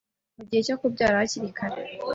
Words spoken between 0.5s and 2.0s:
cyo kubyara hakiri kare